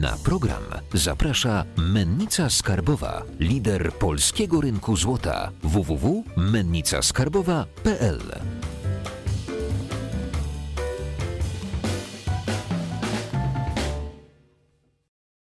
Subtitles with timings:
[0.00, 0.62] Na program
[0.94, 8.20] zaprasza Mennica Skarbowa, lider polskiego rynku złota www.mennicaskarbowa.pl.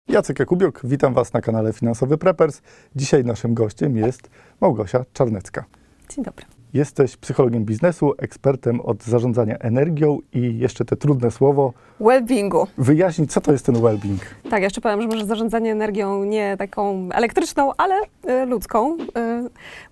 [0.08, 2.62] Jacek Jakubiok, witam Was na kanale Finansowy Preppers.
[2.96, 4.30] Dzisiaj naszym gościem jest
[4.62, 5.66] Małgosia Czarnecka.
[6.10, 6.59] Dzień dobry.
[6.74, 12.68] Jesteś psychologiem biznesu, ekspertem od zarządzania energią i jeszcze te trudne słowo Wellbeingu.
[12.78, 14.20] wyjaśnij, co to jest ten well-being.
[14.50, 17.96] Tak, jeszcze powiem, że może zarządzanie energią nie taką elektryczną, ale
[18.30, 18.98] y, ludzką.
[18.98, 19.06] Y,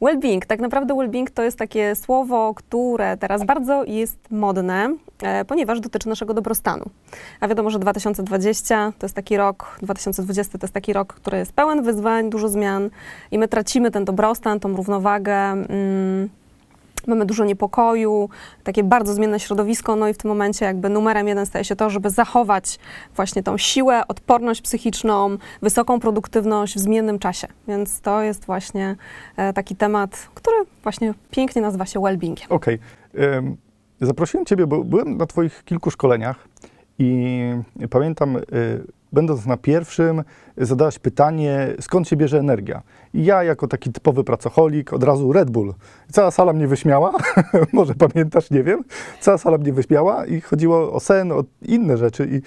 [0.01, 5.79] well-being, tak naprawdę well-being to jest takie słowo, które teraz bardzo jest modne, e, ponieważ
[5.79, 6.85] dotyczy naszego dobrostanu.
[7.39, 11.53] A wiadomo, że 2020 to jest taki rok, 2020 to jest taki rok, który jest
[11.53, 12.89] pełen wyzwań, dużo zmian
[13.31, 15.33] i my tracimy ten dobrostan, tą równowagę.
[15.35, 16.29] Mm,
[17.07, 18.29] mamy dużo niepokoju,
[18.63, 21.89] takie bardzo zmienne środowisko, no i w tym momencie jakby numerem jeden staje się to,
[21.89, 22.79] żeby zachować
[23.15, 27.47] właśnie tą siłę, odporność psychiczną, wysoką produktywność w zmiennym czasie.
[27.67, 28.95] Więc to jest właśnie
[29.37, 32.45] e, taki temat, który właśnie pięknie nazywa się well-beingiem.
[32.49, 32.79] Okej.
[33.19, 33.57] Ym,
[34.01, 36.47] Zaprosiłem Ciebie, bo byłem na Twoich kilku szkoleniach
[36.99, 37.41] i
[37.89, 38.41] pamiętam, y,
[39.13, 40.23] będąc na pierwszym,
[40.57, 42.81] zadałaś pytanie, skąd się bierze energia.
[43.13, 45.73] I ja, jako taki typowy pracocholik, od razu Red Bull.
[46.11, 47.13] Cała sala mnie wyśmiała,
[47.73, 48.83] może pamiętasz, nie wiem.
[49.21, 52.29] Cała sala mnie wyśmiała i chodziło o sen, o inne rzeczy.
[52.31, 52.41] I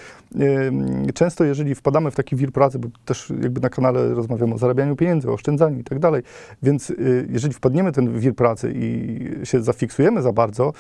[1.12, 4.97] często, jeżeli wpadamy w taki wir pracy, bo też jakby na kanale rozmawiamy o zarabianiu
[4.97, 6.22] pieniędzy, o oszczędzaniu i tak dalej,
[6.62, 10.72] więc y, jeżeli wpadniemy w ten wir pracy i się zafiksujemy za bardzo,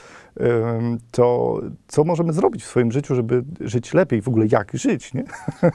[1.10, 4.22] to co możemy zrobić w swoim życiu, żeby żyć lepiej?
[4.22, 5.24] W ogóle jak żyć, nie?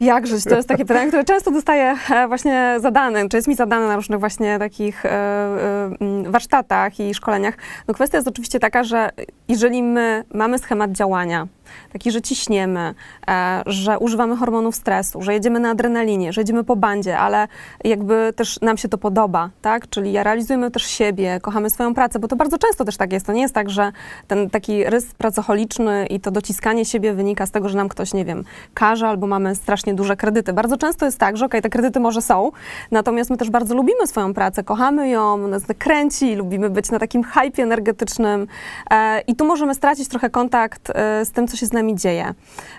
[0.00, 0.44] Jak żyć?
[0.44, 3.96] To jest takie pytanie, które często dostaję e, właśnie zadane, czy jest mi zadane na
[3.96, 5.90] różnych właśnie takich e, e,
[6.26, 7.54] warsztatach i szkoleniach.
[7.88, 9.10] No kwestia jest oczywiście taka, że
[9.48, 11.46] jeżeli my mamy schemat działania,
[11.92, 12.94] taki, że ciśniemy,
[13.28, 17.48] e, że używamy hormonów stresu, że jedziemy na adrenalinie, że jedziemy po bandzie, ale
[17.84, 19.88] jakby też nam się to podoba, tak?
[19.88, 23.26] Czyli ja realizujemy też siebie, kochamy swoją pracę, bo to bardzo często też tak jest.
[23.26, 23.92] To nie jest tak, że
[24.26, 28.24] ten taki rys pracocholiczny i to dociskanie siebie wynika z tego, że nam ktoś, nie
[28.24, 28.44] wiem,
[28.74, 30.52] każe albo mamy strasznie duże kredyty.
[30.52, 32.50] Bardzo często jest tak, że okej, te kredyty może są,
[32.90, 37.24] natomiast my też bardzo lubimy swoją pracę, kochamy ją, nas kręci, lubimy być na takim
[37.24, 38.46] hypie energetycznym
[38.90, 42.34] e, i tu możemy stracić trochę kontakt e, z tym, co się z nami dzieje.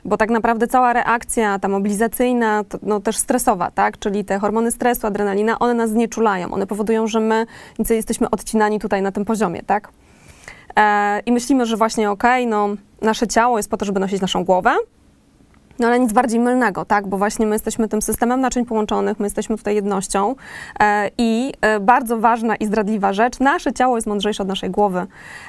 [0.05, 3.99] Bo tak naprawdę cała reakcja, ta mobilizacyjna, to, no też stresowa, tak?
[3.99, 6.51] Czyli te hormony stresu, adrenalina, one nas znieczulają.
[6.51, 7.45] One powodują, że my
[7.89, 9.89] jesteśmy odcinani tutaj na tym poziomie, tak?
[10.75, 12.69] E, I myślimy, że właśnie okej, no
[13.01, 14.75] nasze ciało jest po to, żeby nosić naszą głowę,
[15.79, 17.07] no ale nic bardziej mylnego, tak?
[17.07, 20.35] Bo właśnie my jesteśmy tym systemem naczyń połączonych, my jesteśmy tutaj jednością
[20.79, 25.07] e, i e, bardzo ważna i zdradliwa rzecz, nasze ciało jest mądrzejsze od naszej głowy.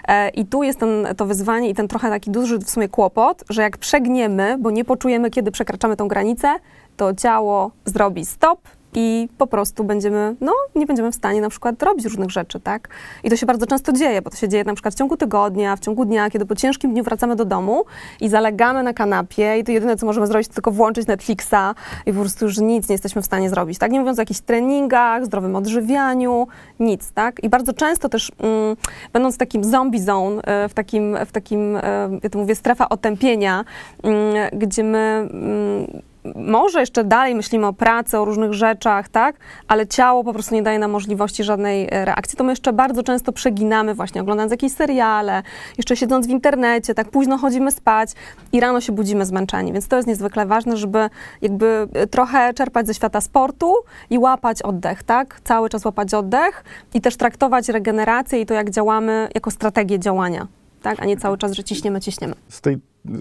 [0.09, 3.45] E, I tu jest ten, to wyzwanie i ten trochę taki duży w sumie kłopot,
[3.51, 6.55] że jak przegniemy, bo nie poczujemy, kiedy przekraczamy tą granicę,
[6.97, 8.61] to ciało zrobi stop
[8.95, 12.89] i po prostu będziemy, no, nie będziemy w stanie na przykład robić różnych rzeczy, tak?
[13.25, 15.77] I to się bardzo często dzieje, bo to się dzieje na przykład w ciągu tygodnia,
[15.77, 17.85] w ciągu dnia, kiedy po ciężkim dniu wracamy do domu
[18.21, 21.75] i zalegamy na kanapie i to jedyne, co możemy zrobić, to tylko włączyć Netflixa
[22.07, 23.93] i po prostu już nic nie jesteśmy w stanie zrobić, tak?
[23.93, 26.47] Nie mówiąc o jakichś treningach, zdrowym odżywianiu,
[26.81, 27.45] nic, tak?
[27.45, 28.77] I bardzo często też, mm,
[29.13, 31.81] będąc w takim zombie zone, e, w takim, w takim e,
[32.23, 33.65] ja to mówię, strefa otępienia,
[34.03, 39.37] mm, gdzie my mm, może jeszcze dalej myślimy o pracy, o różnych rzeczach, tak?
[39.69, 42.39] Ale ciało po prostu nie daje nam możliwości żadnej e, reakcji.
[42.39, 45.43] To my jeszcze bardzo często przeginamy właśnie oglądając jakieś seriale,
[45.79, 48.11] jeszcze siedząc w internecie, tak późno chodzimy spać
[48.53, 49.73] i rano się budzimy zmęczeni.
[49.73, 51.11] Więc to jest niezwykle ważne, żeby
[51.43, 53.75] jakby e, trochę czerpać ze świata sportu
[54.11, 55.41] i łapać oddech, tak?
[55.45, 56.65] Cały czas łapać oddech
[56.95, 60.60] i też traktować regenerację i to, jak działamy, jako strategię działania.
[60.83, 62.35] Tak, a nie cały czas, że ciśniemy, ciśniemy.
[62.49, 62.79] Z tej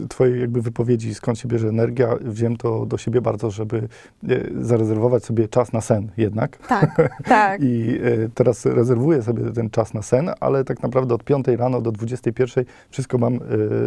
[0.10, 3.88] twojej jakby wypowiedzi, skąd się bierze energia, wziąłem to do siebie bardzo, żeby
[4.30, 6.58] e, zarezerwować sobie czas na sen jednak.
[6.58, 7.62] Tak, tak.
[7.64, 11.82] I e, teraz rezerwuję sobie ten czas na sen, ale tak naprawdę od 5 rano
[11.82, 13.40] do 21 wszystko mam e,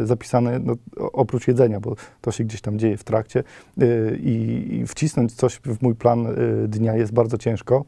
[0.06, 0.74] zapisane, no,
[1.12, 3.44] oprócz jedzenia, bo to się gdzieś tam dzieje w trakcie
[4.18, 6.26] i, i wcisnąć coś w mój plan
[6.68, 7.84] dnia jest bardzo ciężko.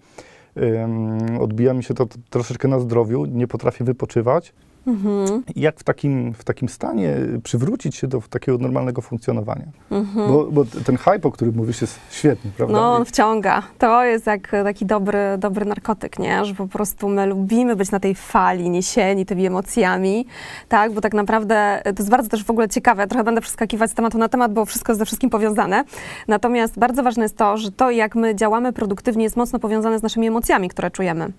[1.41, 4.53] Odbija mi się to troszeczkę na zdrowiu, nie potrafię wypoczywać.
[4.87, 5.43] Mhm.
[5.57, 9.67] Jak w takim, w takim stanie przywrócić się do takiego normalnego funkcjonowania?
[9.91, 10.29] Mhm.
[10.29, 12.75] Bo, bo, ten hype, o którym mówisz, jest świetny, prawda?
[12.75, 13.63] No, on wciąga.
[13.79, 16.45] To jest jak taki dobry, dobry narkotyk, nie?
[16.45, 20.27] Że po prostu my lubimy być na tej fali, niesieni tymi emocjami,
[20.69, 20.93] tak?
[20.93, 23.03] Bo tak naprawdę to jest bardzo też w ogóle ciekawe.
[23.03, 25.85] Ja trochę będę przeskakiwać z tematu na temat, bo wszystko jest ze wszystkim powiązane.
[26.29, 30.03] Natomiast bardzo ważne jest to, że to, jak my działamy produktywnie, jest mocno powiązane z
[30.03, 31.33] naszymi emocjami, które czujemy.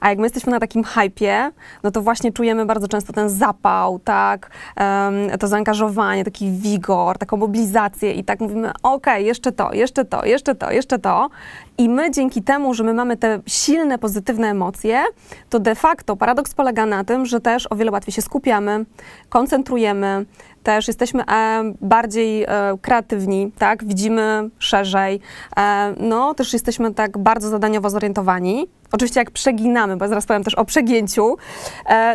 [0.00, 1.50] A jak my jesteśmy na takim hypie,
[1.82, 7.36] no to właśnie czujemy bardzo często ten zapał, tak, um, to zaangażowanie, taki wigor, taką
[7.36, 11.28] mobilizację i tak mówimy, okej, jeszcze to, jeszcze to, jeszcze to, jeszcze to.
[11.78, 15.04] I my dzięki temu, że my mamy te silne, pozytywne emocje,
[15.50, 18.84] to de facto paradoks polega na tym, że też o wiele łatwiej się skupiamy,
[19.28, 20.24] koncentrujemy,
[20.62, 22.48] też jesteśmy e, bardziej e,
[22.82, 25.20] kreatywni, tak, widzimy szerzej,
[25.56, 28.68] e, no też jesteśmy tak bardzo zadaniowo zorientowani.
[28.92, 31.36] Oczywiście jak przeginamy, bo zaraz powiem też o przegięciu,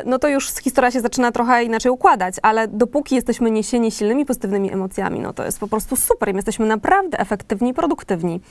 [0.05, 4.73] no to już historia się zaczyna trochę inaczej układać, ale dopóki jesteśmy niesieni silnymi, pozytywnymi
[4.73, 8.41] emocjami, no to jest po prostu super jesteśmy naprawdę efektywni i produktywni.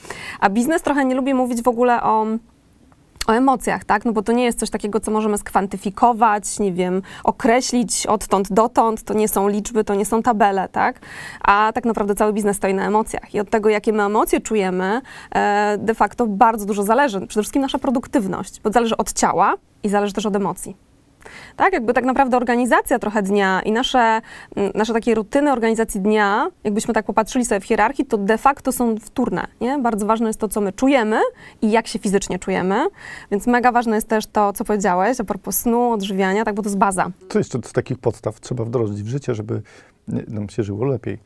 [0.41, 2.27] A biznes trochę nie lubi mówić w ogóle o
[3.27, 4.05] o emocjach, tak?
[4.05, 9.03] No bo to nie jest coś takiego, co możemy skwantyfikować, nie wiem, określić odtąd dotąd,
[9.03, 11.01] to nie są liczby, to nie są tabele, tak?
[11.41, 15.01] A tak naprawdę cały biznes stoi na emocjach i od tego, jakie my emocje czujemy,
[15.35, 17.27] e, de facto bardzo dużo zależy.
[17.27, 20.92] Przede wszystkim nasza produktywność, bo zależy od ciała i zależy też od emocji.
[21.57, 24.21] Tak, jakby tak naprawdę organizacja trochę dnia i nasze,
[24.75, 28.97] nasze takie rutyny organizacji dnia, jakbyśmy tak popatrzyli sobie w hierarchii, to de facto są
[28.99, 29.47] wtórne.
[29.61, 29.79] Nie?
[29.79, 31.21] Bardzo ważne jest to, co my czujemy
[31.63, 32.87] i jak się fizycznie czujemy,
[33.31, 36.69] więc mega ważne jest też to, co powiedziałeś a propos snu, odżywiania, tak, bo to
[36.69, 37.11] jest baza.
[37.29, 39.63] Co jeszcze z takich podstaw trzeba wdrożyć w życie, żeby
[40.29, 41.19] nam się żyło lepiej?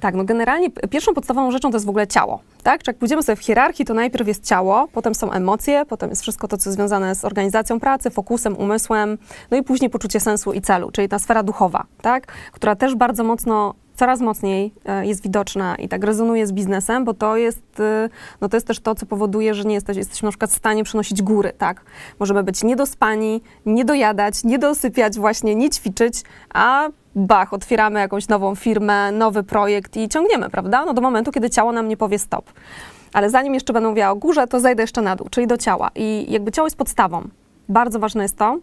[0.00, 2.82] Tak, no generalnie pierwszą podstawową rzeczą to jest w ogóle ciało, tak?
[2.82, 6.22] Czy jak pójdziemy sobie w hierarchii, to najpierw jest ciało, potem są emocje, potem jest
[6.22, 9.18] wszystko to, co związane z organizacją pracy, fokusem, umysłem,
[9.50, 12.26] no i później poczucie sensu i celu, czyli ta sfera duchowa, tak?
[12.52, 17.14] Która też bardzo mocno coraz mocniej e, jest widoczna i tak rezonuje z biznesem, bo
[17.14, 18.08] to jest, e,
[18.40, 20.84] no to jest też to, co powoduje, że nie jesteś, jesteśmy na przykład w stanie
[20.84, 21.84] przenosić góry, tak?
[22.18, 26.22] Możemy być niedospani, nie dojadać, nie dosypiać właśnie, nie ćwiczyć,
[26.54, 30.84] a bach, otwieramy jakąś nową firmę, nowy projekt i ciągniemy, prawda?
[30.84, 32.52] No do momentu, kiedy ciało nam nie powie stop.
[33.12, 35.90] Ale zanim jeszcze będę mówiła o górze, to zejdę jeszcze na dół, czyli do ciała.
[35.94, 37.28] I jakby ciało jest podstawą.
[37.68, 38.58] Bardzo ważne jest to,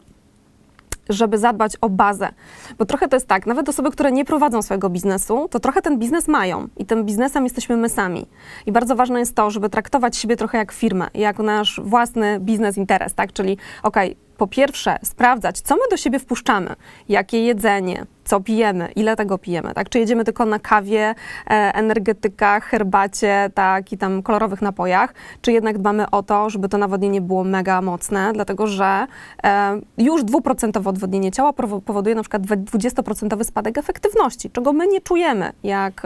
[1.10, 2.30] żeby zadbać o bazę.
[2.78, 6.00] Bo trochę to jest tak, nawet osoby, które nie prowadzą swojego biznesu, to trochę ten
[6.00, 8.28] biznes mają i tym biznesem jesteśmy my sami.
[8.66, 12.78] I bardzo ważne jest to, żeby traktować siebie trochę jak firmę, jak nasz własny biznes
[12.78, 13.34] interes, tak?
[13.34, 16.75] Czyli okej, okay, po pierwsze sprawdzać, co my do siebie wpuszczamy,
[17.10, 19.89] jakie jedzenie, co pijemy, ile tego pijemy, tak?
[19.89, 21.16] Czy jedziemy tylko na kawie, e,
[21.75, 27.22] energetykach, herbacie, tak, i tam kolorowych napojach, czy jednak dbamy o to, żeby to nawodnienie
[27.22, 29.07] było mega mocne, dlatego że
[29.44, 31.54] e, już dwuprocentowe odwodnienie ciała
[31.86, 36.01] powoduje na przykład 20% spadek efektywności, czego my nie czujemy, jak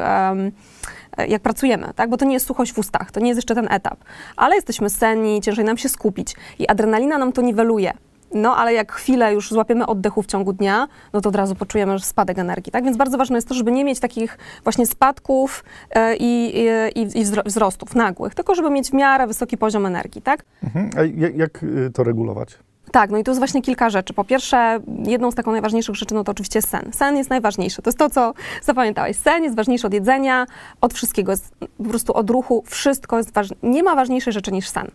[1.28, 2.10] jak pracujemy, tak?
[2.10, 4.00] bo to nie jest suchość w ustach, to nie jest jeszcze ten etap,
[4.36, 7.94] ale jesteśmy senni, ciężej nam się skupić i adrenalina nam to niweluje.
[8.34, 12.00] No, ale jak chwilę już złapiemy oddechu w ciągu dnia, no to od razu poczujemy
[12.00, 12.84] spadek energii, tak?
[12.84, 16.60] Więc bardzo ważne jest to, żeby nie mieć takich właśnie spadków e, i,
[16.96, 20.44] i, i wzrostów nagłych, tylko żeby mieć w miarę wysoki poziom energii, tak?
[20.64, 20.90] Mhm.
[20.98, 22.58] A jak, jak y, to regulować?
[22.92, 24.14] Tak, no i tu jest właśnie kilka rzeczy.
[24.14, 26.92] Po pierwsze, jedną z taką najważniejszych rzeczy, no to oczywiście sen.
[26.94, 27.82] Sen jest najważniejszy.
[27.82, 28.34] To jest to, co
[28.64, 29.18] zapamiętałeś.
[29.18, 30.46] Sen jest ważniejszy od jedzenia,
[30.82, 32.64] od wszystkiego, jest po prostu od ruchu.
[32.68, 33.56] Wszystko jest ważne.
[33.64, 34.92] Nie ma ważniejszej rzeczy niż sen.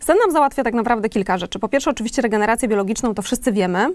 [0.00, 1.58] Sen nam załatwia tak naprawdę kilka rzeczy.
[1.58, 3.86] Po pierwsze, oczywiście regenerację biologiczną, to wszyscy wiemy,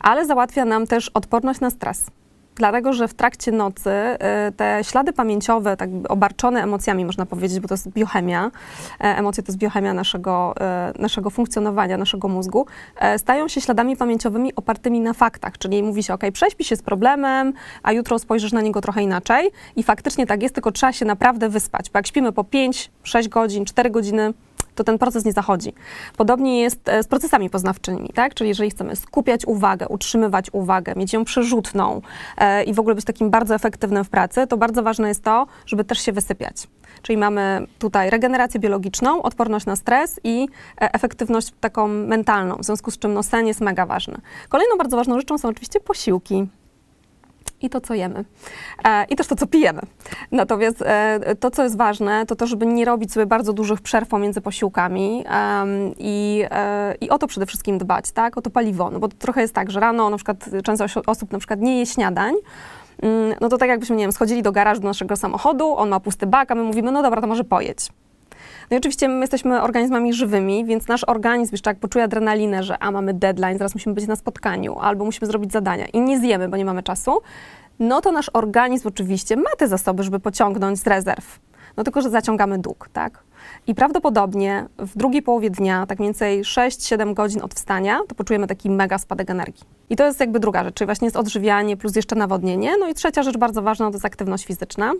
[0.00, 2.06] ale załatwia nam też odporność na stres.
[2.56, 7.68] Dlatego, że w trakcie nocy y, te ślady pamięciowe, tak obarczone emocjami, można powiedzieć, bo
[7.68, 8.50] to jest biochemia,
[9.00, 12.66] e, emocje to jest biochemia naszego, e, naszego funkcjonowania, naszego mózgu,
[12.96, 15.58] e, stają się śladami pamięciowymi opartymi na faktach.
[15.58, 17.52] Czyli mówi się, ok, prześpi się z problemem,
[17.82, 19.50] a jutro spojrzysz na niego trochę inaczej.
[19.76, 21.90] I faktycznie tak jest, tylko trzeba się naprawdę wyspać.
[21.90, 24.34] Bo jak śpimy po 5, 6 godzin, 4 godziny,
[24.74, 25.72] to ten proces nie zachodzi.
[26.16, 28.34] Podobnie jest e, z procesami poznawczymi, tak?
[28.34, 32.00] Czyli jeżeli chcemy skupiać uwagę, utrzymywać uwagę, mieć ją przerzutną
[32.38, 35.46] e, i w ogóle być takim bardzo efektywnym w pracy, to bardzo ważne jest to,
[35.66, 36.54] żeby też się wysypiać.
[37.02, 40.48] Czyli mamy tutaj regenerację biologiczną, odporność na stres i
[40.80, 44.14] e, efektywność taką mentalną, w związku z czym no, sen jest mega ważny.
[44.48, 46.46] Kolejną bardzo ważną rzeczą są oczywiście posiłki
[47.62, 48.24] i to, co jemy.
[48.84, 49.80] E, I też to, co pijemy.
[50.32, 54.08] Natomiast e, to, co jest ważne, to to, żeby nie robić sobie bardzo dużych przerw
[54.08, 55.24] pomiędzy posiłkami
[55.98, 58.38] i, e, i o to przede wszystkim dbać, tak?
[58.38, 58.90] O to paliwo.
[58.90, 61.78] No bo to trochę jest tak, że rano na przykład często osób na przykład nie
[61.78, 62.34] je śniadań,
[63.02, 66.00] mm, no to tak jakbyśmy, nie wiem, schodzili do garażu do naszego samochodu, on ma
[66.00, 67.88] pusty bak, a my mówimy, no dobra, to może pojedź.
[68.70, 72.82] No i oczywiście my jesteśmy organizmami żywymi, więc nasz organizm jeszcze jak poczuje adrenalinę, że
[72.82, 76.48] a mamy deadline, zaraz musimy być na spotkaniu, albo musimy zrobić zadania i nie zjemy,
[76.48, 77.20] bo nie mamy czasu,
[77.78, 81.40] no to nasz organizm oczywiście ma te zasoby, żeby pociągnąć z rezerw.
[81.76, 83.24] No tylko, że zaciągamy dług, tak?
[83.66, 88.46] I prawdopodobnie w drugiej połowie dnia, tak mniej więcej 6-7 godzin od wstania, to poczujemy
[88.46, 89.64] taki mega spadek energii.
[89.90, 92.72] I to jest jakby druga rzecz, czyli właśnie jest odżywianie plus jeszcze nawodnienie.
[92.80, 94.92] No i trzecia rzecz bardzo ważna to jest aktywność fizyczna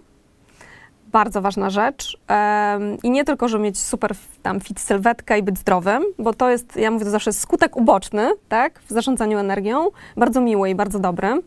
[1.13, 2.19] bardzo ważna rzecz.
[2.29, 6.51] Um, I nie tylko, żeby mieć super tam fit sylwetkę i być zdrowym, bo to
[6.51, 10.99] jest, ja mówię to zawsze, skutek uboczny, tak, w zarządzaniu energią, bardzo miły i bardzo
[10.99, 11.43] dobry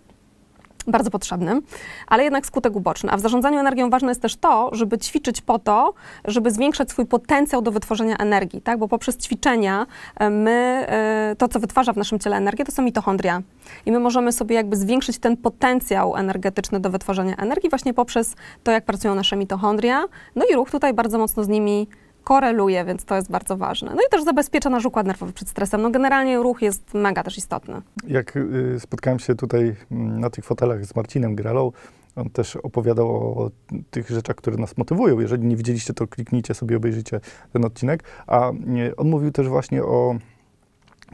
[0.88, 1.62] bardzo potrzebnym,
[2.08, 3.12] ale jednak skutek uboczny.
[3.12, 5.94] A w zarządzaniu energią ważne jest też to, żeby ćwiczyć po to,
[6.25, 8.80] żeby zwiększać swój potencjał do wytworzenia energii, tak?
[8.80, 12.84] Bo poprzez ćwiczenia e, my, e, to co wytwarza w naszym ciele energię, to są
[12.84, 13.42] mitochondria.
[13.86, 18.72] I my możemy sobie jakby zwiększyć ten potencjał energetyczny do wytworzenia energii właśnie poprzez to,
[18.72, 20.06] jak pracują nasze mitochondria.
[20.36, 21.88] No i ruch tutaj bardzo mocno z nimi
[22.25, 23.91] koreluje, więc to jest bardzo ważne.
[23.96, 25.82] No i też zabezpiecza nasz układ nerwowy przed stresem.
[25.82, 27.82] No generalnie ruch jest mega też istotny.
[28.08, 31.72] Jak y, spotkałem się tutaj mm, na tych fotelach z Marcinem Gralą,
[32.15, 33.51] on też opowiadał o
[33.91, 35.20] tych rzeczach, które nas motywują.
[35.20, 37.20] Jeżeli nie widzieliście, to kliknijcie sobie, obejrzyjcie
[37.53, 38.03] ten odcinek.
[38.27, 40.15] A y, on mówił też właśnie o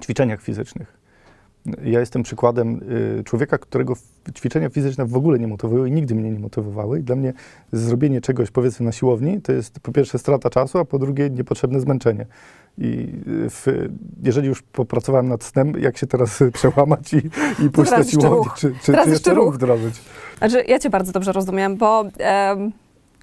[0.01, 1.00] ćwiczeniach fizycznych
[1.65, 2.81] ja jestem przykładem
[3.19, 3.93] y, człowieka, którego
[4.35, 6.99] ćwiczenia fizyczne w ogóle nie motywują i nigdy mnie nie motywowały.
[6.99, 7.33] I dla mnie
[7.71, 11.79] zrobienie czegoś, powiedzmy, na siłowni, to jest po pierwsze strata czasu, a po drugie niepotrzebne
[11.79, 12.25] zmęczenie.
[12.77, 13.65] I y, w,
[14.23, 17.17] jeżeli już popracowałem nad snem, jak się teraz przełamać i,
[17.65, 19.95] i pójść na siłownię, czy, czy, czy jeszcze ruch wdrożyć?
[20.37, 22.71] Znaczy, ja cię bardzo dobrze rozumiem, bo um,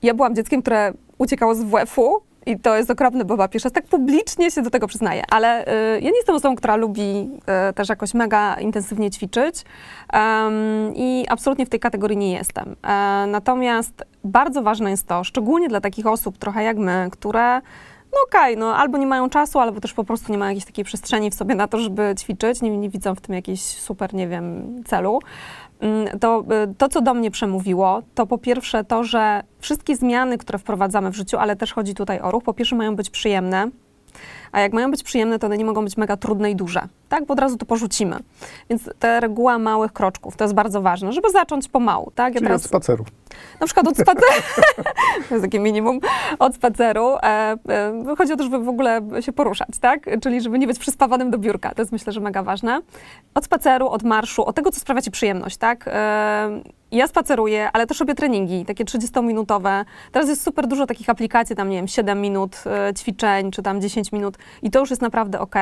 [0.02, 4.50] ja byłam dzieckiem, które uciekało z WF-u i to jest okropne, bo papież tak publicznie
[4.50, 5.23] się do tego przyznaje.
[5.31, 7.31] Ale y, ja nie jestem osobą, która lubi
[7.71, 9.64] y, też jakoś mega intensywnie ćwiczyć
[10.12, 12.76] um, i absolutnie w tej kategorii nie jestem.
[12.83, 17.61] E, natomiast bardzo ważne jest to, szczególnie dla takich osób trochę jak my, które
[18.12, 20.64] no okej, okay, no albo nie mają czasu, albo też po prostu nie mają jakiejś
[20.64, 24.14] takiej przestrzeni w sobie na to, żeby ćwiczyć, nie, nie widzą w tym jakiejś super,
[24.14, 25.21] nie wiem, celu.
[25.80, 30.38] Mm, to, y, to, co do mnie przemówiło, to po pierwsze to, że wszystkie zmiany,
[30.38, 33.70] które wprowadzamy w życiu, ale też chodzi tutaj o ruch, po pierwsze mają być przyjemne,
[34.52, 37.25] a jak mają być przyjemne, to one nie mogą być mega trudne i duże, tak?
[37.26, 38.17] Bo od razu to porzucimy.
[38.71, 42.35] Więc ta reguła małych kroczków, to jest bardzo ważne, żeby zacząć pomału, tak?
[42.35, 42.62] Ja Czyli teraz...
[42.62, 43.05] od spaceru.
[43.61, 44.33] Na przykład od spaceru,
[45.28, 46.00] to jest takie minimum,
[46.38, 47.17] od spaceru.
[47.17, 50.21] E, e, chodzi o to, żeby w ogóle się poruszać, tak?
[50.23, 52.81] Czyli żeby nie być przyspawanym do biurka, to jest myślę, że mega ważne.
[53.35, 55.85] Od spaceru, od marszu, od tego, co sprawia ci przyjemność, tak?
[55.88, 56.62] E,
[56.93, 59.85] ja spaceruję, ale też robię treningi, takie 30-minutowe.
[60.12, 63.81] Teraz jest super dużo takich aplikacji, tam nie wiem, 7 minut e, ćwiczeń, czy tam
[63.81, 65.54] 10 minut i to już jest naprawdę ok.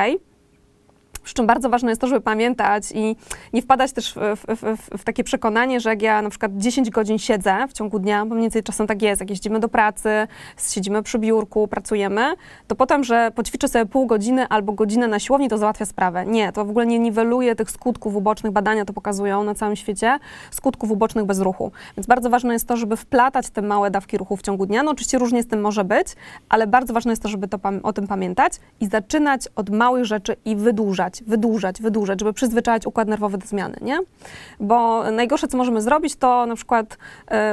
[1.27, 3.15] Przy czym bardzo ważne jest to, żeby pamiętać i
[3.53, 6.89] nie wpadać też w, w, w, w, takie przekonanie, że jak ja na przykład 10
[6.89, 10.09] godzin siedzę w ciągu dnia, bo mniej więcej czasem tak jest, jak jeździmy do pracy,
[10.69, 12.33] siedzimy przy biurku, pracujemy,
[12.67, 16.25] to potem, że poćwiczę sobie pół godziny albo godzinę na siłowni, to załatwia sprawę.
[16.25, 20.19] Nie, to w ogóle nie niweluje tych skutków ubocznych, badania to pokazują na całym świecie,
[20.51, 21.71] skutków ubocznych bez ruchu.
[21.97, 24.83] Więc bardzo ważne jest to, żeby wplatać te małe dawki ruchu w ciągu dnia.
[24.83, 26.07] No oczywiście różnie z tym może być,
[26.49, 30.35] ale bardzo ważne jest to, żeby to, o tym pamiętać i zaczynać od małych rzeczy
[30.45, 33.99] i wydłużać wydłużać, wydłużać, żeby przyzwyczaić układ nerwowy do zmiany, nie?
[34.59, 36.97] Bo najgorsze, co możemy zrobić, to na przykład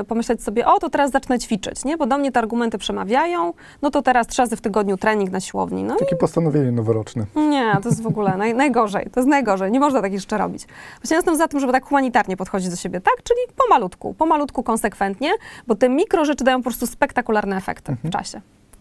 [0.01, 1.97] y, pomyśleć sobie, o, to teraz zacznę ćwiczyć, nie?
[1.97, 3.53] Bo do mnie te argumenty przemawiają,
[3.83, 5.85] no to teraz trzy razy w tygodniu trening na siłowni.
[5.85, 6.19] No Takie i...
[6.19, 7.27] postanowienie noworoczne.
[7.37, 10.67] Nie, to jest w ogóle naj, najgorzej, to jest najgorzej, nie można takich rzeczy robić.
[11.03, 13.15] Właśnie jestem za tym, żeby tak humanitarnie podchodzić do siebie, tak?
[13.23, 15.31] Czyli pomalutku, pomalutku, konsekwentnie,
[15.67, 18.11] bo te mikro rzeczy dają po prostu spektakularne efekty mhm.
[18.11, 18.41] w czasie.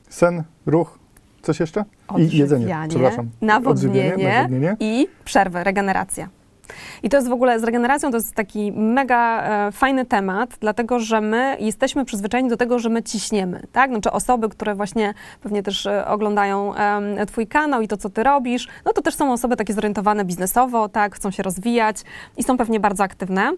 [0.09, 0.99] Sen, ruch,
[1.43, 1.85] Coś jeszcze?
[2.17, 3.29] I jedzenie, przepraszam.
[3.41, 6.29] Nawodnienie, nawodnienie i przerwy, regeneracja.
[7.03, 10.99] I to jest w ogóle z regeneracją to jest taki mega e, fajny temat, dlatego
[10.99, 13.91] że my jesteśmy przyzwyczajeni do tego, że my ciśniemy, tak?
[13.91, 18.23] Znaczy osoby, które właśnie pewnie też e, oglądają e, twój kanał i to, co ty
[18.23, 21.15] robisz, no to też są osoby takie zorientowane biznesowo, tak?
[21.15, 21.97] Chcą się rozwijać
[22.37, 23.51] i są pewnie bardzo aktywne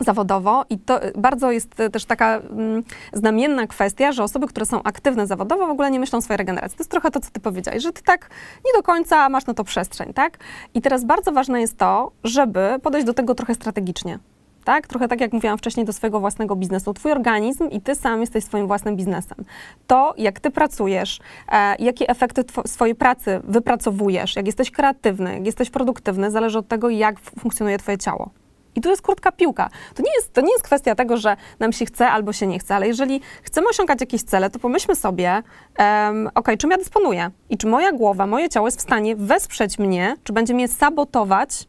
[0.00, 2.82] zawodowo i to bardzo jest też taka mm,
[3.12, 6.78] znamienna kwestia, że osoby, które są aktywne zawodowo w ogóle nie myślą o swojej regeneracji.
[6.78, 8.30] To jest trochę to, co ty powiedziałeś, że ty tak
[8.66, 10.38] nie do końca masz na to przestrzeń, tak?
[10.74, 14.18] I teraz bardzo ważne jest to, żeby podejść do tego trochę strategicznie.
[14.64, 14.86] Tak?
[14.86, 16.94] Trochę tak jak mówiłam wcześniej do swojego własnego biznesu.
[16.94, 19.38] Twój organizm i ty sam jesteś swoim własnym biznesem.
[19.86, 21.20] To, jak ty pracujesz,
[21.52, 26.90] e, jakie efekty swojej pracy wypracowujesz, jak jesteś kreatywny, jak jesteś produktywny, zależy od tego,
[26.90, 28.30] jak funkcjonuje twoje ciało.
[28.74, 29.70] I tu jest krótka piłka.
[29.94, 32.58] To nie jest, to nie jest kwestia tego, że nam się chce albo się nie
[32.58, 35.42] chce, ale jeżeli chcemy osiągać jakieś cele, to pomyślmy sobie,
[35.78, 39.78] um, ok, czym ja dysponuję i czy moja głowa, moje ciało jest w stanie wesprzeć
[39.78, 41.68] mnie, czy będzie mnie sabotować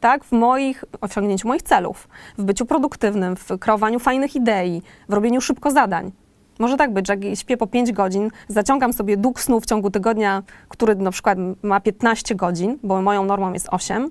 [0.00, 5.40] tak, w moich, osiągnięciu moich celów, w byciu produktywnym, w kreowaniu fajnych idei, w robieniu
[5.40, 6.12] szybko zadań.
[6.58, 9.90] Może tak być, że jak śpię po 5 godzin, zaciągam sobie dług snu w ciągu
[9.90, 14.10] tygodnia, który na przykład ma 15 godzin, bo moją normą jest 8,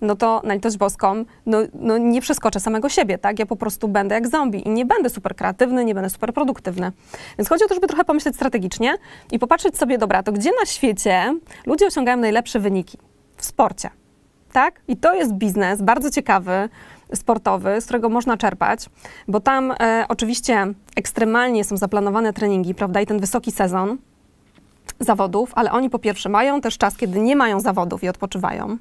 [0.00, 3.38] no to na litość boską, no, no, nie przeskoczę samego siebie, tak?
[3.38, 6.92] Ja po prostu będę jak zombie i nie będę super kreatywny, nie będę super produktywny.
[7.38, 8.94] Więc chodzi o to, żeby trochę pomyśleć strategicznie
[9.32, 12.98] i popatrzeć sobie, dobra, to gdzie na świecie ludzie osiągają najlepsze wyniki?
[13.36, 13.90] W sporcie,
[14.52, 14.80] tak?
[14.88, 16.68] I to jest biznes bardzo ciekawy,
[17.14, 18.86] sportowy, z którego można czerpać,
[19.28, 23.98] bo tam e, oczywiście ekstremalnie są zaplanowane treningi, prawda, i ten wysoki sezon
[25.00, 28.78] zawodów, ale oni po pierwsze mają też czas, kiedy nie mają zawodów i odpoczywają.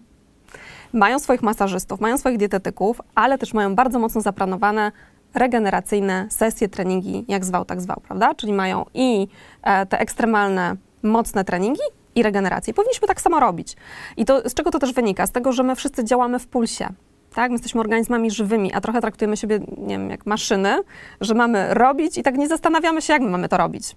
[0.94, 4.92] Mają swoich masażystów, mają swoich dietetyków, ale też mają bardzo mocno zaplanowane
[5.34, 8.36] regeneracyjne sesje, treningi, jak zwał, tak zwał, prawda?
[8.36, 9.28] Czyli mają i
[9.64, 11.82] e, te ekstremalne, mocne treningi,
[12.18, 12.74] i regenerację.
[12.74, 13.76] Powinniśmy tak samo robić.
[14.18, 15.28] I to z czego to też wynika?
[15.28, 16.90] Z tego, że my wszyscy działamy w pulsie.
[17.36, 17.52] Tak?
[17.52, 20.80] My jesteśmy organizmami żywymi, a trochę traktujemy siebie, nie wiem, jak maszyny,
[21.22, 23.96] że mamy robić i tak nie zastanawiamy się, jak my mamy to robić.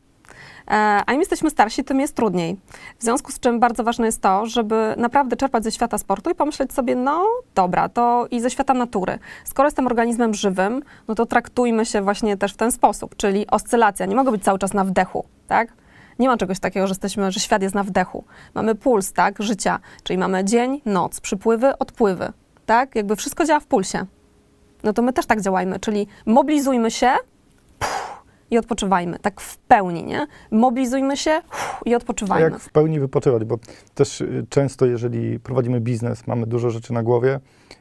[0.71, 2.57] E, a im jesteśmy starsi, tym jest trudniej.
[2.99, 6.35] W związku z czym bardzo ważne jest to, żeby naprawdę czerpać ze świata sportu i
[6.35, 9.19] pomyśleć sobie, no dobra, to i ze świata natury.
[9.45, 14.07] Skoro jestem organizmem żywym, no to traktujmy się właśnie też w ten sposób, czyli oscylacja.
[14.07, 15.73] Nie mogę być cały czas na wdechu, tak?
[16.19, 18.25] Nie ma czegoś takiego, że jesteśmy, że świat jest na wdechu.
[18.55, 22.33] Mamy puls, tak, życia, czyli mamy dzień, noc, przypływy, odpływy,
[22.67, 22.95] tak?
[22.95, 24.07] Jakby wszystko działa w pulsie.
[24.83, 27.13] No to my też tak działajmy, czyli mobilizujmy się
[28.51, 30.27] i odpoczywajmy, tak w pełni, nie?
[30.51, 31.43] Mobilizujmy się
[31.85, 32.47] i odpoczywajmy.
[32.47, 33.59] A jak w pełni wypoczywać, bo
[33.95, 37.41] też y, często, jeżeli prowadzimy biznes, mamy dużo rzeczy na głowie,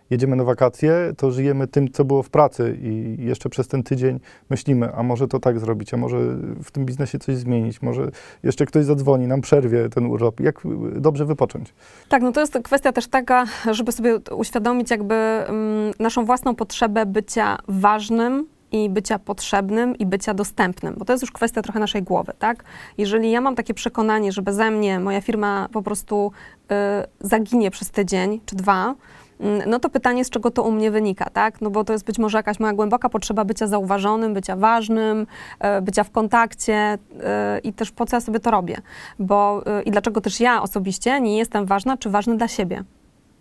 [0.10, 4.20] jedziemy na wakacje, to żyjemy tym, co było w pracy i jeszcze przez ten tydzień
[4.50, 6.18] myślimy, a może to tak zrobić, a może
[6.64, 8.12] w tym biznesie coś zmienić, może
[8.44, 10.40] jeszcze ktoś zadzwoni, nam przerwie ten urlop.
[10.40, 10.62] Jak
[10.96, 11.74] dobrze wypocząć?
[12.10, 15.16] Tak, no to jest kwestia też taka, żeby sobie uświadomić jakby
[15.48, 21.24] um, naszą własną potrzebę bycia ważnym, i bycia potrzebnym i bycia dostępnym, bo to jest
[21.24, 22.64] już kwestia trochę naszej głowy, tak?
[22.98, 26.32] Jeżeli ja mam takie przekonanie, że beze mnie moja firma po prostu
[26.72, 26.76] y,
[27.20, 28.96] zaginie przez tydzień czy dwa,
[29.40, 31.62] Mm, no to pytanie, z czego to u mnie wynika, tak?
[31.62, 35.28] No bo to jest być może jakaś moja głęboka potrzeba bycia zauważonym, bycia ważnym,
[35.60, 38.78] e, bycia w kontakcie e, i też po co ja sobie to robię.
[39.20, 42.84] Bo e, i dlaczego też ja osobiście nie jestem ważna czy ważny dla siebie.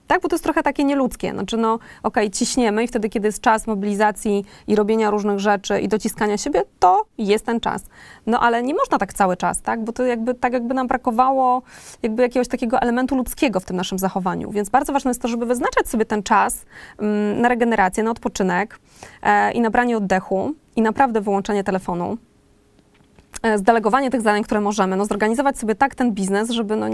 [0.08, 1.32] Tak, bo to jest trochę takie nieludzkie.
[1.32, 5.80] Znaczy, no, okej, okay, ciśniemy i wtedy, kiedy jest czas mobilizacji i robienia różnych rzeczy
[5.80, 7.84] i dociskania siebie, to jest ten czas.
[8.26, 9.84] No, ale nie można tak cały czas, tak?
[9.84, 11.62] Bo to jakby, tak jakby nam brakowało
[12.02, 14.50] jakby jakiegoś takiego elementu ludzkiego w tym naszym zachowaniu.
[14.50, 16.64] Więc bardzo ważne jest to, żeby wyznaczać sobie ten czas
[16.98, 18.78] mm, na regenerację, na odpoczynek
[19.22, 22.18] e, i nabranie oddechu i naprawdę wyłączenie telefonu
[23.56, 26.88] zdelegowanie tych zadań, które możemy, no zorganizować sobie tak ten biznes, żeby, no,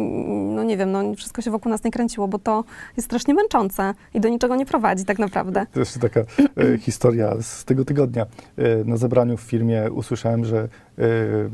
[0.54, 2.64] no nie wiem, no wszystko się wokół nas nie kręciło, bo to
[2.96, 5.66] jest strasznie męczące i do niczego nie prowadzi tak naprawdę.
[5.72, 8.26] To jest taka e, historia z tego tygodnia.
[8.56, 11.04] E, na zebraniu w firmie usłyszałem, że e,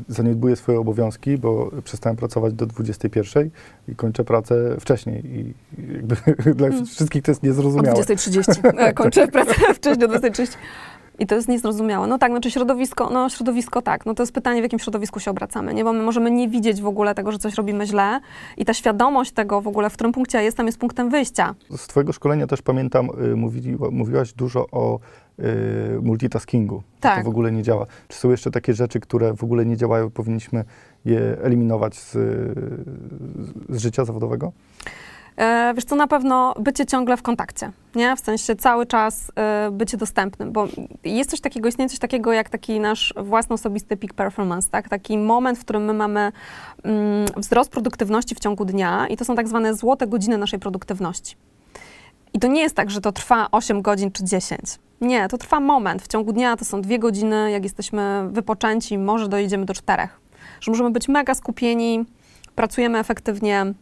[0.07, 3.49] zaniedbuję swoje obowiązki, bo przestałem pracować do 21
[3.87, 5.53] i kończę pracę wcześniej i
[5.93, 6.15] jakby
[6.55, 6.85] dla mm.
[6.85, 7.99] wszystkich to jest niezrozumiałe.
[7.99, 10.57] O 20.30 e, kończę pracę wcześniej do 20.30.
[11.21, 12.07] I to jest niezrozumiałe.
[12.07, 15.31] No tak, znaczy środowisko, no środowisko tak, no to jest pytanie, w jakim środowisku się
[15.31, 15.83] obracamy, nie?
[15.83, 18.19] Bo my możemy nie widzieć w ogóle tego, że coś robimy źle
[18.57, 21.55] i ta świadomość tego w ogóle, w którym punkcie ja jestem, jest punktem wyjścia.
[21.69, 23.35] Z twojego szkolenia też pamiętam, y,
[23.91, 24.99] mówiłaś dużo o
[25.39, 25.43] y,
[26.01, 26.83] multitaskingu.
[26.99, 27.17] Tak.
[27.17, 27.85] To w ogóle nie działa.
[28.07, 30.63] Czy są jeszcze takie rzeczy, które w ogóle nie działają, powinniśmy
[31.05, 32.11] je eliminować z,
[33.69, 34.51] z życia zawodowego?
[35.37, 38.15] E, wiesz co, na pewno bycie ciągle w kontakcie, nie?
[38.15, 40.67] W sensie cały czas e, bycie dostępnym, bo
[41.03, 44.89] jest coś takiego, istnieje coś takiego jak taki nasz własny osobisty peak performance, tak?
[44.89, 46.31] Taki moment, w którym my mamy
[46.83, 51.35] mm, wzrost produktywności w ciągu dnia i to są tak zwane złote godziny naszej produktywności.
[52.33, 54.59] I to nie jest tak, że to trwa 8 godzin czy 10.
[55.01, 56.01] Nie, to trwa moment.
[56.01, 60.19] W ciągu dnia to są dwie godziny, jak jesteśmy wypoczęci, może dojdziemy do czterech.
[60.61, 62.05] Że możemy być mega skupieni,
[62.55, 63.73] pracujemy efektywnie,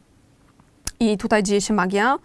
[1.00, 2.18] i tutaj dzieje się magia.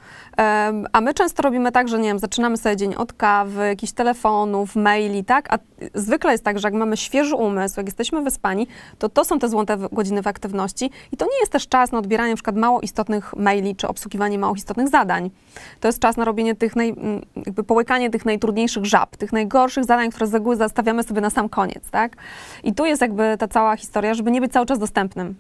[0.93, 4.77] A my często robimy tak, że nie wiem, zaczynamy sobie dzień od kawy, jakichś telefonów,
[4.77, 5.53] maili, tak?
[5.53, 5.59] A
[5.95, 8.67] zwykle jest tak, że jak mamy świeży umysł, jak jesteśmy wyspani,
[8.99, 11.99] to to są te złote godziny w aktywności i to nie jest też czas na
[11.99, 15.31] odbieranie przykład mało istotnych maili czy obsługiwanie mało istotnych zadań.
[15.81, 16.95] To jest czas na robienie tych, naj,
[17.37, 21.49] jakby połykanie tych najtrudniejszych żab, tych najgorszych zadań, które z reguły zastawiamy sobie na sam
[21.49, 22.17] koniec, tak?
[22.63, 25.35] I tu jest jakby ta cała historia, żeby nie być cały czas dostępnym.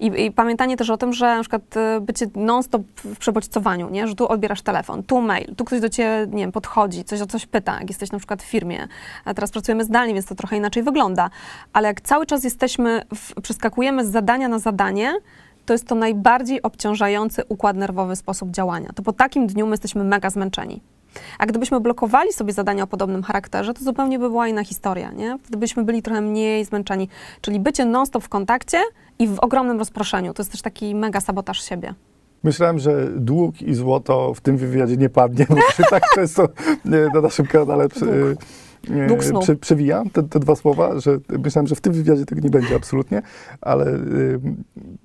[0.00, 4.08] I, I, pamiętanie też o tym, że przykład y, bycie non-stop w przebodźcowaniu, nie?
[4.08, 7.26] że tu odbierasz telefon, tu mail, tu ktoś do ciebie, nie wiem, podchodzi, coś o
[7.26, 8.88] coś pyta, jak jesteś na przykład w firmie.
[9.24, 11.30] A teraz pracujemy zdalnie, więc to trochę inaczej wygląda.
[11.72, 15.12] Ale jak cały czas jesteśmy, w, przeskakujemy z zadania na zadanie,
[15.66, 18.90] to jest to najbardziej obciążający układ nerwowy sposób działania.
[18.94, 20.80] To po takim dniu my jesteśmy mega zmęczeni.
[21.38, 25.38] A gdybyśmy blokowali sobie zadania o podobnym charakterze, to zupełnie by była inna historia, nie?
[25.42, 27.08] Wtedy byśmy byli trochę mniej zmęczeni.
[27.40, 28.78] Czyli bycie non-stop w kontakcie
[29.18, 30.34] i w ogromnym rozproszeniu.
[30.34, 31.94] To jest też taki mega sabotaż siebie.
[32.42, 36.48] Myślałem, że dług i złoto w tym wywiadzie nie padnie, bo się tak często
[36.84, 37.88] na naszym kanale e,
[39.08, 39.40] Duch snu.
[39.40, 42.76] prze, przewija te, te dwa słowa, że myślałem, że w tym wywiadzie tego nie będzie
[42.76, 43.22] absolutnie,
[43.60, 43.98] ale e,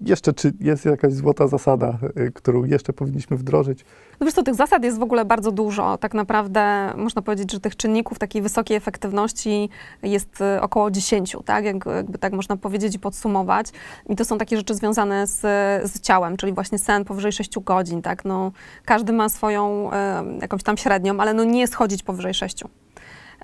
[0.01, 3.85] jeszcze czy jest jakaś złota zasada, e, którą jeszcze powinniśmy wdrożyć?
[4.19, 5.97] No wiesz co, tych zasad jest w ogóle bardzo dużo.
[5.97, 9.69] Tak naprawdę można powiedzieć, że tych czynników takiej wysokiej efektywności
[10.03, 11.65] jest y, około 10, tak?
[11.65, 13.67] Jak, jakby tak można powiedzieć i podsumować.
[14.09, 15.41] I to są takie rzeczy związane z,
[15.91, 18.25] z ciałem, czyli właśnie sen powyżej 6 godzin, tak?
[18.25, 18.51] No,
[18.85, 19.93] każdy ma swoją y,
[20.41, 22.63] jakąś tam średnią, ale no nie schodzić powyżej 6.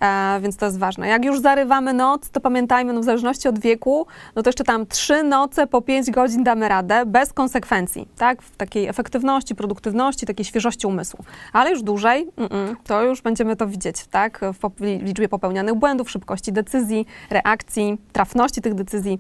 [0.02, 1.08] E, więc to jest ważne.
[1.08, 4.86] Jak już zarywamy noc, to pamiętajmy, no w zależności od wieku, no to jeszcze tam
[4.86, 8.42] trzy noce po 5 godzin damy radę, bez konsekwencji, tak?
[8.42, 11.26] W takiej efektywności, produktywności, takiej świeżości umysłu.
[11.54, 14.40] Ale już dłużej, mm, to już będziemy to widzieć, tak?
[14.54, 19.20] W, liczbie popełnianych błędów, szybkości decyzji, reakcji, trafności tych decyzji.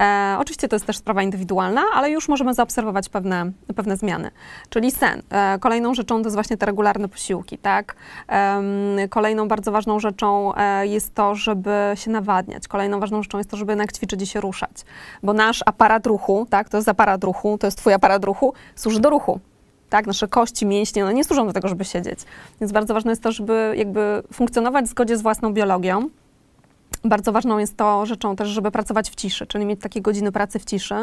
[0.00, 4.30] E, oczywiście to jest też sprawa indywidualna, ale już możemy zaobserwować pewne, pewne zmiany.
[4.68, 5.22] Czyli sen.
[5.30, 7.96] E, kolejną rzeczą to jest właśnie te regularne posiłki, tak?
[9.10, 12.68] Kolejną bardzo ważną rzeczą e, jest to, żeby się nawadniać.
[12.68, 14.84] Kolejną ważną rzeczą jest to, żeby jednak ćwiczyć i się ruszać.
[15.22, 16.68] Bo nasz aparat ruchu, tak?
[16.68, 19.40] To jest aparat ruchu, to jest twój aparat ruchu, służy do ruchu.
[19.90, 22.20] Tak, nasze kości, mięśnie, one nie służą do tego, żeby siedzieć.
[22.60, 26.08] Więc bardzo ważne jest to, żeby jakby funkcjonować w zgodzie z własną biologią.
[27.04, 30.58] Bardzo ważną jest to rzeczą też, żeby pracować w ciszy, czyli mieć takie godziny pracy
[30.58, 30.94] w ciszy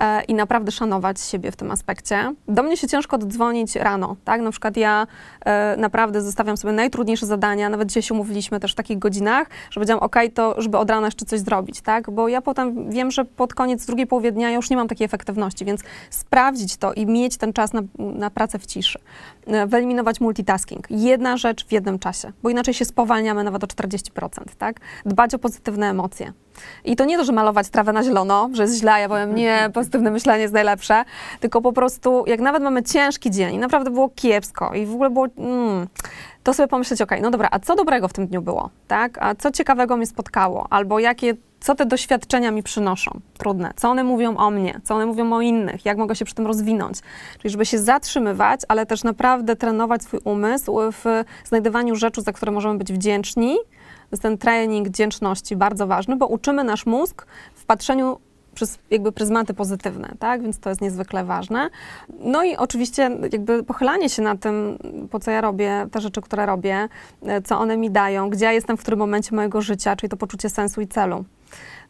[0.00, 2.34] e, i naprawdę szanować siebie w tym aspekcie.
[2.48, 4.40] Do mnie się ciężko dodzwonić rano, tak?
[4.40, 5.06] Na przykład ja
[5.44, 9.74] e, naprawdę zostawiam sobie najtrudniejsze zadania, nawet dzisiaj się umówiliśmy też w takich godzinach, że
[9.74, 12.10] powiedziałam, ok, to żeby od rana jeszcze coś zrobić, tak?
[12.10, 15.64] Bo ja potem wiem, że pod koniec drugiej połowy dnia już nie mam takiej efektywności,
[15.64, 18.98] więc sprawdzić to i mieć ten czas na, na pracę w ciszy.
[19.46, 20.86] E, wyeliminować multitasking.
[20.90, 24.80] Jedna rzecz w jednym czasie, bo inaczej się spowalniamy nawet o 40%, tak?
[25.06, 26.32] Dbać o pozytywne emocje.
[26.84, 29.68] I to nie to, że malować trawę na zielono, że jest źle, ja powiem, nie,
[29.74, 31.04] pozytywne myślenie jest najlepsze,
[31.40, 35.10] tylko po prostu, jak nawet mamy ciężki dzień i naprawdę było kiepsko i w ogóle
[35.10, 35.86] było, mm,
[36.42, 39.18] to sobie pomyśleć, okej, no dobra, a co dobrego w tym dniu było, tak?
[39.22, 40.66] A co ciekawego mnie spotkało?
[40.70, 43.20] Albo jakie, co te doświadczenia mi przynoszą?
[43.38, 43.72] Trudne.
[43.76, 44.80] Co one mówią o mnie?
[44.84, 45.84] Co one mówią o innych?
[45.86, 46.98] Jak mogę się przy tym rozwinąć?
[47.38, 52.52] Czyli żeby się zatrzymywać, ale też naprawdę trenować swój umysł w znajdywaniu rzeczy, za które
[52.52, 53.56] możemy być wdzięczni,
[54.12, 58.18] jest ten trening wdzięczności bardzo ważny, bo uczymy nasz mózg w patrzeniu
[58.58, 60.42] przez jakby pryzmaty pozytywne, tak?
[60.42, 61.70] Więc to jest niezwykle ważne.
[62.20, 64.78] No i oczywiście jakby pochylanie się na tym,
[65.10, 66.88] po co ja robię, te rzeczy, które robię,
[67.22, 70.16] e, co one mi dają, gdzie ja jestem w którym momencie mojego życia, czyli to
[70.16, 71.24] poczucie sensu i celu.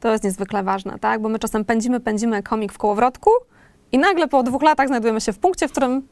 [0.00, 1.22] To jest niezwykle ważne, tak?
[1.22, 3.30] Bo my czasem pędzimy, pędzimy komik w kołowrotku
[3.92, 6.02] i nagle po dwóch latach znajdujemy się w punkcie, w którym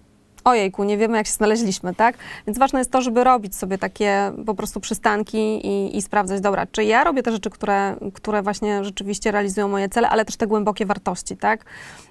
[0.47, 2.17] ojejku, nie wiemy jak się znaleźliśmy, tak?
[2.47, 6.67] Więc ważne jest to, żeby robić sobie takie po prostu przystanki i, i sprawdzać, dobra,
[6.67, 10.47] czy ja robię te rzeczy, które, które właśnie rzeczywiście realizują moje cele, ale też te
[10.47, 11.65] głębokie wartości, tak?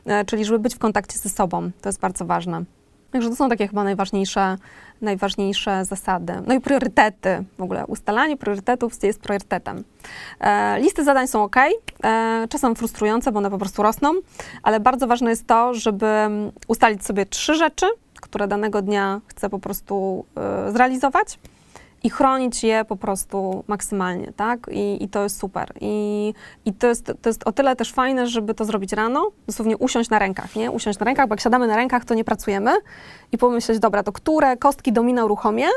[0.06, 2.64] E, czyli żeby być w kontakcie ze sobą, to jest bardzo ważne.
[3.12, 4.58] Także to są takie chyba najważniejsze,
[5.02, 6.34] najważniejsze zasady.
[6.48, 9.84] No i priorytety, w ogóle ustalanie priorytetów jest priorytetem.
[10.40, 11.56] E, listy zadań są ok,
[12.04, 14.14] e, czasem frustrujące, bo one po prostu rosną,
[14.64, 16.08] ale bardzo ważne jest to, żeby
[16.68, 17.86] ustalić sobie trzy rzeczy,
[18.26, 20.26] które danego dnia chcę po prostu
[20.68, 21.40] y, zrealizować
[22.04, 24.68] i chronić je po prostu maksymalnie, tak?
[24.72, 25.74] I, i to jest super.
[25.82, 26.34] I,
[26.66, 30.10] i to, jest, to jest o tyle też fajne, żeby to zrobić rano, dosłownie usiąść
[30.10, 30.72] na rękach, nie?
[30.72, 32.72] Usiąść na rękach, bo jak siadamy na rękach, to nie pracujemy
[33.32, 35.68] i pomyśleć, dobra, to które kostki domina uruchomię,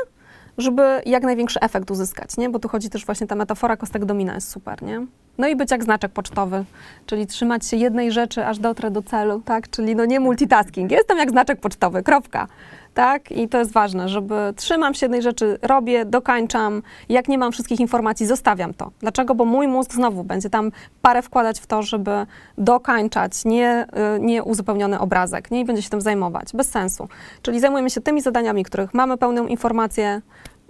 [0.59, 2.49] żeby jak największy efekt uzyskać, nie?
[2.49, 5.05] Bo tu chodzi też właśnie ta metafora kostek domina jest super, nie?
[5.37, 6.65] No i być jak znaczek pocztowy,
[7.05, 9.69] czyli trzymać się jednej rzeczy, aż dotrę do celu, tak?
[9.69, 10.91] Czyli no nie multitasking.
[10.91, 12.47] Jestem jak znaczek pocztowy, kropka.
[12.93, 13.31] Tak?
[13.31, 16.81] I to jest ważne, żeby trzymam się jednej rzeczy, robię, dokańczam.
[17.09, 18.91] Jak nie mam wszystkich informacji, zostawiam to.
[18.99, 19.35] Dlaczego?
[19.35, 20.71] Bo mój mózg znowu będzie tam
[21.01, 22.11] parę wkładać w to, żeby
[22.57, 25.59] dokańczać nie, y, nieuzupełniony obrazek, nie?
[25.61, 26.53] I będzie się tym zajmować.
[26.53, 27.07] Bez sensu.
[27.41, 30.21] Czyli zajmujemy się tymi zadaniami, których mamy pełną informację,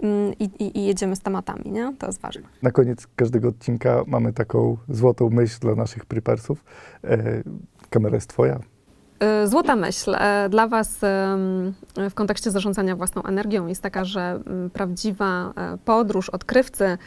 [0.02, 1.92] mm, i jedziemy z tematami, nie?
[1.98, 2.42] To jest ważne.
[2.62, 6.64] Na koniec każdego odcinka mamy taką złotą myśl dla naszych prepersów.
[7.04, 7.42] E,
[7.90, 8.60] kamera jest twoja.
[9.22, 10.98] Y, Złota myśl e, dla Was
[11.96, 16.98] w kontekście zarządzania własną energią jest taka, że mm, prawdziwa e, podróż odkrywcy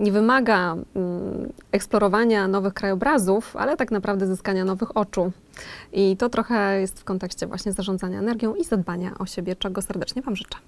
[0.00, 5.32] nie wymaga mm, eksplorowania nowych krajobrazów, ale tak naprawdę zyskania nowych oczu.
[5.92, 10.22] I to trochę jest w kontekście właśnie zarządzania energią i zadbania o siebie, czego serdecznie
[10.22, 10.58] Wam życzę.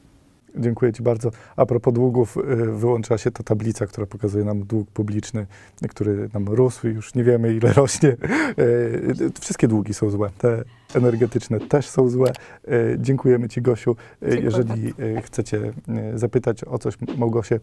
[0.57, 1.31] Dziękuję Ci bardzo.
[1.57, 2.41] A propos długów, y,
[2.73, 5.47] wyłącza się ta tablica, która pokazuje nam dług publiczny,
[5.89, 8.17] który nam rósł i już nie wiemy ile rośnie.
[8.59, 10.31] Y, Wszystkie długi są złe.
[10.39, 12.33] Te energetyczne też są złe.
[12.69, 13.97] Y, Dziękujemy Ci Gosiu.
[14.23, 15.73] Dziękuję Jeżeli chcecie
[16.15, 17.61] zapytać o coś Małgosię,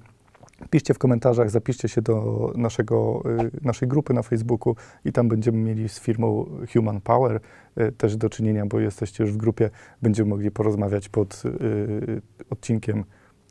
[0.69, 5.57] piszcie w komentarzach, zapiszcie się do naszego, y, naszej grupy na Facebooku i tam będziemy
[5.57, 7.39] mieli z firmą Human Power
[7.77, 9.69] y, też do czynienia, bo jesteście już w grupie.
[10.01, 13.03] Będziemy mogli porozmawiać pod y, odcinkiem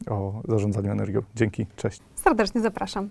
[0.07, 1.23] o zarządzaniu energią.
[1.35, 2.03] Dzięki, cześć.
[2.14, 3.11] Serdecznie zapraszam.